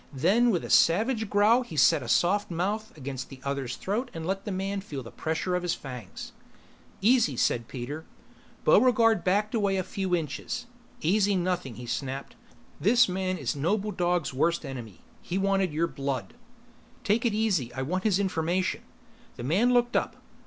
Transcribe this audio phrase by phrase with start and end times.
[0.15, 4.25] Then with a savage growl he set a soft mouth against the other's throat and
[4.25, 6.31] let the man feel the pressure of his fangs.
[7.01, 8.03] "Easy," said Peter.
[8.65, 10.65] Buregarde backed away a few inches.
[11.01, 12.35] "Easy nothing," he snapped.
[12.79, 15.01] "This man is the noble dog's worst enemy.
[15.21, 16.33] He wanted your blood."
[17.03, 17.71] "Take it easy.
[17.75, 18.81] I want his information."
[19.35, 20.15] The man looked up.